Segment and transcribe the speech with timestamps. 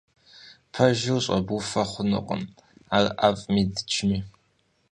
[0.71, 2.43] Пэжыр щӏэбуфэ хъунукъым,
[2.95, 4.19] ар ӏэфӏми дыджми.